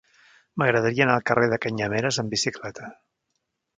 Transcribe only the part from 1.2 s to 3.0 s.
carrer de Canyameres amb bicicleta.